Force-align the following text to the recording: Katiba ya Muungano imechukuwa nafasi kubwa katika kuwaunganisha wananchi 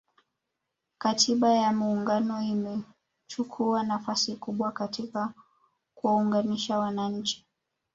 Katiba 0.97 1.49
ya 1.53 1.71
Muungano 1.73 2.41
imechukuwa 2.41 3.83
nafasi 3.83 4.35
kubwa 4.35 4.71
katika 4.71 5.33
kuwaunganisha 5.95 6.79
wananchi 6.79 7.45